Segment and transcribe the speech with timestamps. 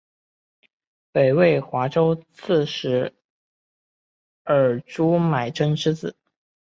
[1.11, 3.13] 北魏华州刺史
[4.45, 6.15] 尔朱买珍之子。